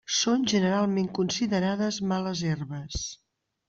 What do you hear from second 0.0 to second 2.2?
Són generalment considerades